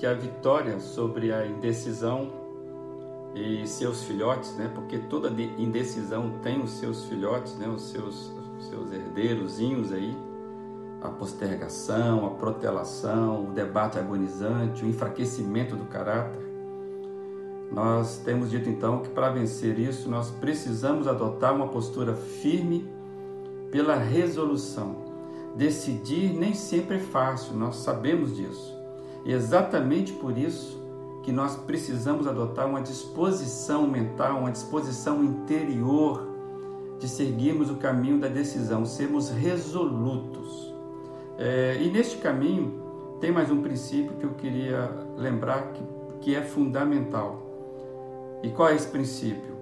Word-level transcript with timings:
que 0.00 0.06
a 0.06 0.14
vitória 0.14 0.80
sobre 0.80 1.30
a 1.30 1.46
indecisão 1.46 2.32
e 3.34 3.66
seus 3.66 4.02
filhotes, 4.02 4.56
né? 4.56 4.70
Porque 4.74 4.96
toda 4.96 5.28
indecisão 5.58 6.38
tem 6.42 6.62
os 6.62 6.70
seus 6.70 7.04
filhotes, 7.04 7.54
né? 7.58 7.68
Os 7.68 7.90
seus, 7.90 8.32
os 8.58 8.66
seus 8.66 8.90
herdeirozinhos 8.90 9.92
aí, 9.92 10.16
a 11.02 11.10
postergação, 11.10 12.24
a 12.26 12.30
protelação, 12.30 13.50
o 13.50 13.52
debate 13.52 13.98
agonizante, 13.98 14.86
o 14.86 14.88
enfraquecimento 14.88 15.76
do 15.76 15.84
caráter. 15.84 16.48
Nós 17.70 18.22
temos 18.24 18.50
dito 18.50 18.70
então 18.70 19.00
que 19.00 19.10
para 19.10 19.28
vencer 19.28 19.78
isso 19.78 20.08
nós 20.08 20.30
precisamos 20.30 21.06
adotar 21.06 21.54
uma 21.54 21.68
postura 21.68 22.14
firme 22.14 22.88
pela 23.70 23.96
resolução. 23.96 24.96
Decidir 25.54 26.32
nem 26.32 26.54
sempre 26.54 26.96
é 26.96 27.00
fácil, 27.00 27.54
nós 27.54 27.76
sabemos 27.76 28.34
disso. 28.34 28.79
E 29.24 29.32
exatamente 29.32 30.12
por 30.12 30.36
isso 30.36 30.80
que 31.22 31.32
nós 31.32 31.56
precisamos 31.56 32.26
adotar 32.26 32.66
uma 32.66 32.80
disposição 32.80 33.86
mental, 33.86 34.38
uma 34.38 34.50
disposição 34.50 35.22
interior 35.22 36.26
de 36.98 37.08
seguirmos 37.08 37.70
o 37.70 37.76
caminho 37.76 38.18
da 38.18 38.28
decisão, 38.28 38.84
sermos 38.84 39.30
resolutos. 39.30 40.74
É, 41.38 41.78
e 41.80 41.90
neste 41.90 42.18
caminho 42.18 42.80
tem 43.20 43.30
mais 43.32 43.50
um 43.50 43.62
princípio 43.62 44.16
que 44.16 44.24
eu 44.24 44.34
queria 44.34 44.90
lembrar 45.16 45.72
que, 45.72 45.82
que 46.20 46.34
é 46.34 46.42
fundamental. 46.42 47.46
E 48.42 48.48
qual 48.50 48.68
é 48.70 48.74
esse 48.74 48.88
princípio? 48.88 49.56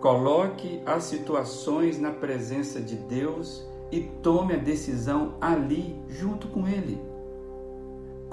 Coloque 0.00 0.82
as 0.84 1.04
situações 1.04 1.98
na 1.98 2.10
presença 2.10 2.80
de 2.80 2.96
Deus 2.96 3.66
e 3.90 4.00
tome 4.22 4.54
a 4.54 4.58
decisão 4.58 5.34
ali, 5.40 5.98
junto 6.08 6.48
com 6.48 6.66
Ele. 6.66 7.13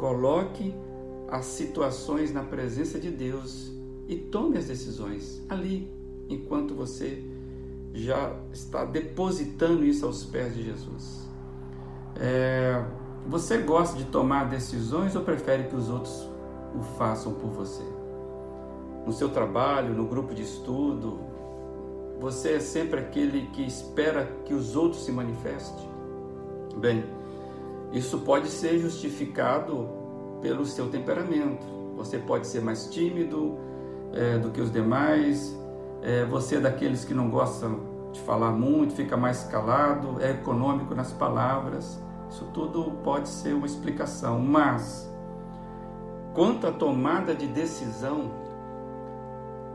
Coloque 0.02 0.74
as 1.28 1.46
situações 1.46 2.34
na 2.34 2.42
presença 2.42 3.00
de 3.00 3.12
Deus 3.12 3.72
e 4.08 4.16
tome 4.16 4.58
as 4.58 4.66
decisões 4.66 5.46
ali, 5.48 5.94
enquanto 6.28 6.74
você 6.74 7.24
já 7.94 8.36
está 8.52 8.84
depositando 8.84 9.86
isso 9.86 10.04
aos 10.04 10.24
pés 10.24 10.56
de 10.56 10.64
Jesus. 10.64 11.30
É, 12.20 12.84
você 13.28 13.60
gosta 13.60 13.96
de 13.96 14.06
tomar 14.06 14.50
decisões 14.50 15.16
ou 15.16 15.22
prefere 15.22 15.66
que 15.66 15.76
os 15.76 15.88
outros 15.88 16.28
o 16.76 16.82
façam 16.98 17.36
por 17.36 17.52
você? 17.52 17.84
No 19.06 19.12
seu 19.14 19.30
trabalho, 19.30 19.94
no 19.94 20.08
grupo 20.08 20.34
de 20.34 20.42
estudo, 20.42 21.20
você 22.20 22.54
é 22.54 22.60
sempre 22.60 23.00
aquele 23.00 23.46
que 23.54 23.62
espera 23.62 24.26
que 24.46 24.54
os 24.56 24.76
outros 24.76 25.06
se 25.06 25.12
manifestem? 25.12 25.88
Bem, 26.76 27.04
isso 27.92 28.20
pode 28.20 28.48
ser 28.48 28.80
justificado 28.80 29.90
pelo 30.42 30.66
seu 30.66 30.90
temperamento. 30.90 31.66
Você 31.96 32.18
pode 32.18 32.48
ser 32.48 32.62
mais 32.62 32.88
tímido 32.88 33.58
é, 34.14 34.38
do 34.38 34.50
que 34.50 34.62
os 34.62 34.72
demais, 34.72 35.56
é, 36.02 36.26
você 36.26 36.56
é 36.56 36.60
daqueles 36.60 37.04
que 37.04 37.14
não 37.14 37.30
gostam 37.30 37.92
de 38.12 38.20
falar 38.22 38.52
muito, 38.52 38.94
fica 38.94 39.16
mais 39.16 39.44
calado, 39.44 40.22
é 40.22 40.32
econômico 40.32 40.96
nas 40.96 41.12
palavras. 41.12 42.02
Isso 42.30 42.46
tudo 42.54 42.92
pode 43.04 43.30
ser 43.30 43.54
uma 43.54 43.66
explicação, 43.66 44.40
mas 44.40 45.10
quanto 46.34 46.66
à 46.66 46.72
tomada 46.72 47.36
de 47.36 47.46
decisão, 47.48 48.32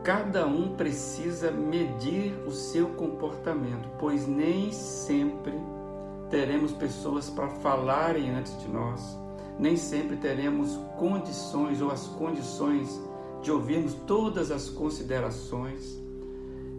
cada 0.03 0.47
um 0.47 0.75
precisa 0.75 1.51
medir 1.51 2.33
o 2.47 2.51
seu 2.51 2.89
comportamento, 2.89 3.89
pois 3.99 4.27
nem 4.27 4.71
sempre 4.71 5.53
teremos 6.29 6.71
pessoas 6.71 7.29
para 7.29 7.47
falarem 7.47 8.29
antes 8.31 8.57
de 8.59 8.67
nós 8.67 9.17
nem 9.59 9.75
sempre 9.75 10.15
teremos 10.17 10.77
condições 10.97 11.81
ou 11.81 11.91
as 11.91 12.07
condições 12.07 13.01
de 13.41 13.51
ouvirmos 13.51 13.93
todas 14.05 14.51
as 14.51 14.69
considerações. 14.69 15.97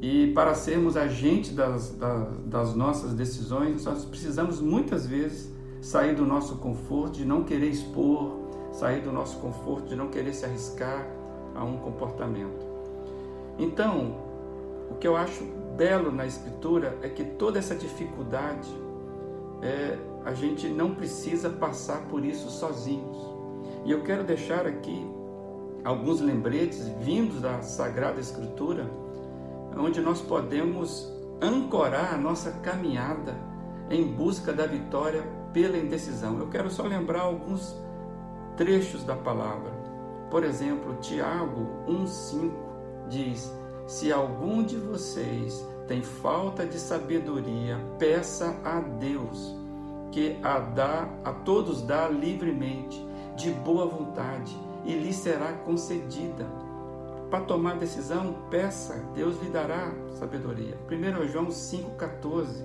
E 0.01 0.29
para 0.29 0.55
sermos 0.55 0.97
agentes 0.97 1.53
das, 1.55 1.91
das, 1.91 2.39
das, 2.45 2.75
nossas 2.75 3.15
decisões, 3.15 3.85
nós 3.85 4.05
precisamos 4.05 4.61
muitas 4.61 5.07
vezes 5.07 5.51
sair 5.81 6.15
do 6.15 6.25
nosso 6.25 6.57
conforto, 6.57 7.15
de 7.15 7.25
não 7.25 7.43
querer 7.43 7.69
expor, 7.69 8.39
sair 8.73 9.01
do 9.01 9.11
nosso 9.11 9.39
conforto, 9.39 9.89
de 9.89 9.97
não 9.97 10.09
querer 10.09 10.33
se 10.33 10.45
arriscar 10.45 11.05
a 11.55 11.65
um 11.65 11.79
comportamento. 11.79 12.65
Então, 13.59 14.17
o 14.89 14.95
que 14.95 15.09
eu 15.09 15.17
acho 15.17 15.43
belo 15.77 16.13
na 16.13 16.27
Escritura 16.27 16.97
é 17.03 17.09
que 17.09 17.25
toda 17.25 17.59
essa 17.59 17.75
dificuldade 17.75 18.69
é, 19.63 19.99
a 20.25 20.33
gente 20.35 20.69
não 20.69 20.95
precisa 20.95 21.51
passar 21.51 22.03
por 22.09 22.25
isso 22.25 22.51
sozinhos. 22.51 23.17
E 23.85 23.91
eu 23.91 24.03
quero 24.03 24.25
deixar 24.25 24.67
aqui 24.67 25.07
alguns 25.85 26.21
lembretes 26.21 26.89
vindos 27.01 27.41
da 27.41 27.63
Sagrada 27.63 28.21
Escritura, 28.21 28.91
onde 29.77 30.01
nós 30.01 30.21
podemos 30.21 31.11
ancorar 31.41 32.15
a 32.15 32.17
nossa 32.17 32.51
caminhada 32.51 33.35
em 33.91 34.05
busca 34.05 34.53
da 34.53 34.67
vitória 34.67 35.23
pela 35.53 35.79
indecisão. 35.79 36.39
Eu 36.39 36.49
quero 36.49 36.71
só 36.71 36.83
lembrar 36.83 37.23
alguns 37.23 37.75
trechos 38.57 39.05
da 39.05 39.15
palavra. 39.15 39.71
Por 40.31 40.45
exemplo, 40.45 40.97
Tiago 41.01 41.67
1,5 41.89 42.51
diz: 43.09 43.53
Se 43.87 44.13
algum 44.13 44.63
de 44.63 44.77
vocês 44.77 45.67
tem 45.89 46.03
falta 46.03 46.67
de 46.67 46.79
sabedoria, 46.79 47.79
peça 47.99 48.55
a 48.63 48.79
Deus 48.79 49.57
que 50.13 50.39
a 50.43 50.59
dá 50.59 51.09
a 51.25 51.33
todos 51.33 51.83
dá 51.83 52.09
livremente, 52.09 53.05
de 53.37 53.51
boa 53.51 53.87
vontade, 53.87 54.57
e 54.85 54.93
lhe 54.93 55.13
será 55.13 55.53
concedida. 55.53 56.47
Para 57.31 57.45
tomar 57.45 57.77
decisão, 57.77 58.35
peça, 58.51 58.95
Deus 59.15 59.41
lhe 59.43 59.51
dará 59.51 59.93
sabedoria. 60.19 60.79
1 60.91 61.29
João 61.29 61.47
5,14. 61.47 62.65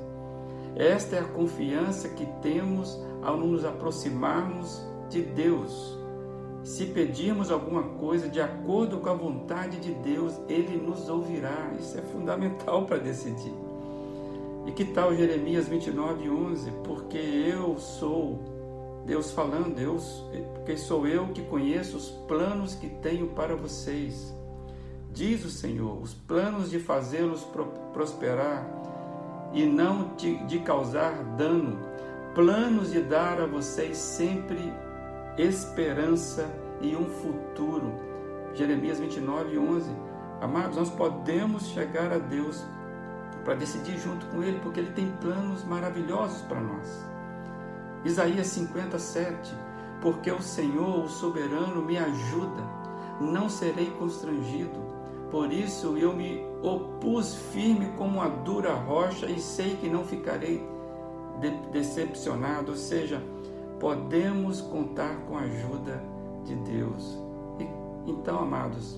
Esta 0.75 1.17
é 1.17 1.19
a 1.19 1.25
confiança 1.25 2.09
que 2.09 2.25
temos 2.41 2.97
ao 3.21 3.37
nos 3.37 3.65
aproximarmos 3.65 4.81
de 5.09 5.21
Deus. 5.21 6.02
Se 6.63 6.85
pedirmos 6.85 7.51
alguma 7.51 7.83
coisa 7.83 8.29
de 8.29 8.39
acordo 8.39 8.97
com 8.99 9.09
a 9.09 9.13
vontade 9.13 9.77
de 9.79 9.91
Deus, 9.91 10.33
Ele 10.47 10.77
nos 10.77 11.09
ouvirá. 11.09 11.71
Isso 11.77 11.97
é 11.97 12.01
fundamental 12.01 12.85
para 12.85 12.97
decidir. 12.97 13.53
E 14.65 14.71
que 14.71 14.85
tal 14.85 15.13
Jeremias 15.13 15.67
29, 15.67 16.29
11? 16.29 16.71
Porque 16.85 17.17
eu 17.17 17.77
sou, 17.77 18.39
Deus 19.05 19.31
falando, 19.31 19.75
Deus, 19.75 20.23
porque 20.53 20.77
sou 20.77 21.05
eu 21.05 21.27
que 21.27 21.41
conheço 21.41 21.97
os 21.97 22.09
planos 22.27 22.75
que 22.75 22.89
tenho 22.89 23.27
para 23.27 23.57
vocês. 23.57 24.33
Diz 25.13 25.43
o 25.43 25.49
Senhor, 25.49 26.01
os 26.01 26.13
planos 26.13 26.71
de 26.71 26.79
fazê-los 26.79 27.45
prosperar 27.91 28.65
e 29.53 29.65
não 29.65 30.15
de, 30.15 30.37
de 30.45 30.59
causar 30.59 31.23
dano, 31.35 31.77
planos 32.33 32.91
de 32.91 33.01
dar 33.01 33.41
a 33.41 33.45
vocês 33.45 33.97
sempre 33.97 34.71
esperança 35.37 36.49
e 36.81 36.95
um 36.95 37.05
futuro. 37.05 37.93
Jeremias 38.53 38.99
29, 38.99 39.57
11. 39.57 39.89
Amados, 40.41 40.77
nós 40.77 40.89
podemos 40.89 41.67
chegar 41.67 42.11
a 42.11 42.17
Deus 42.17 42.63
para 43.43 43.55
decidir 43.55 43.97
junto 43.97 44.25
com 44.27 44.43
Ele, 44.43 44.59
porque 44.61 44.79
Ele 44.79 44.91
tem 44.91 45.11
planos 45.21 45.63
maravilhosos 45.63 46.41
para 46.43 46.59
nós. 46.59 47.05
Isaías 48.05 48.47
57, 48.47 49.55
porque 50.01 50.29
o 50.29 50.41
Senhor, 50.41 51.05
o 51.05 51.09
soberano, 51.09 51.81
me 51.81 51.97
ajuda, 51.97 52.63
não 53.19 53.49
serei 53.49 53.89
constrangido. 53.91 54.83
Por 55.31 55.51
isso 55.51 55.97
eu 55.97 56.13
me 56.13 56.45
opus 56.61 57.33
firme 57.51 57.91
como 57.97 58.19
uma 58.19 58.29
dura 58.29 58.73
rocha 58.73 59.25
e 59.25 59.39
sei 59.39 59.77
que 59.77 59.89
não 59.89 60.03
ficarei 60.03 60.63
de 61.39 61.49
decepcionado. 61.71 62.71
Ou 62.71 62.77
seja, 62.77 63.21
podemos 63.83 64.61
contar 64.61 65.13
com 65.27 65.37
a 65.37 65.41
ajuda 65.41 66.01
de 66.45 66.55
Deus. 66.55 67.21
E, 67.59 67.67
então, 68.09 68.39
amados, 68.39 68.97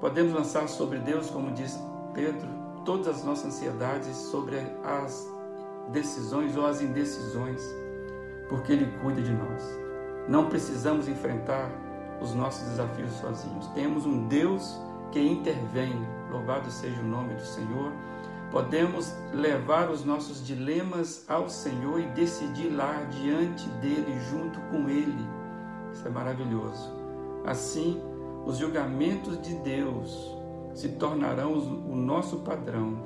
podemos 0.00 0.32
lançar 0.32 0.66
sobre 0.70 1.00
Deus, 1.00 1.28
como 1.28 1.52
diz 1.52 1.78
Pedro, 2.14 2.48
todas 2.86 3.08
as 3.08 3.24
nossas 3.24 3.48
ansiedades 3.48 4.16
sobre 4.16 4.56
as 4.82 5.30
decisões 5.92 6.56
ou 6.56 6.64
as 6.64 6.80
indecisões, 6.80 7.60
porque 8.48 8.72
Ele 8.72 8.90
cuida 9.02 9.20
de 9.20 9.30
nós. 9.30 9.62
Não 10.30 10.48
precisamos 10.48 11.06
enfrentar 11.06 11.70
os 12.22 12.34
nossos 12.34 12.66
desafios 12.66 13.12
sozinhos. 13.12 13.66
Temos 13.74 14.06
um 14.06 14.26
Deus 14.28 14.80
que 15.12 15.20
intervém. 15.20 15.92
Louvado 16.30 16.70
seja 16.70 16.98
o 17.02 17.04
nome 17.04 17.34
do 17.34 17.44
Senhor. 17.44 17.92
Podemos 18.54 19.12
levar 19.32 19.90
os 19.90 20.04
nossos 20.04 20.46
dilemas 20.46 21.28
ao 21.28 21.48
Senhor 21.48 21.98
e 21.98 22.06
decidir 22.10 22.68
lá 22.68 23.02
diante 23.10 23.68
dele, 23.80 24.16
junto 24.30 24.60
com 24.70 24.88
Ele. 24.88 25.26
Isso 25.92 26.06
é 26.06 26.10
maravilhoso. 26.12 26.92
Assim, 27.44 28.00
os 28.46 28.56
julgamentos 28.56 29.42
de 29.42 29.56
Deus 29.56 30.38
se 30.72 30.90
tornarão 30.90 31.54
o 31.54 31.96
nosso 31.96 32.42
padrão 32.42 32.96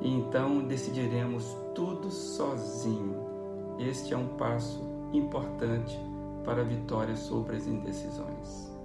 e 0.00 0.08
então 0.08 0.60
decidiremos 0.60 1.56
tudo 1.74 2.08
sozinho. 2.08 3.26
Este 3.80 4.14
é 4.14 4.16
um 4.16 4.36
passo 4.36 4.80
importante 5.12 5.98
para 6.44 6.60
a 6.60 6.64
vitória 6.64 7.16
sobre 7.16 7.56
as 7.56 7.66
indecisões. 7.66 8.75